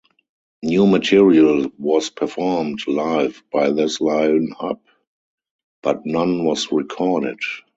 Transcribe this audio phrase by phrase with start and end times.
[0.63, 4.81] New material was performed live by this line-up,
[5.83, 7.37] but none was recorded.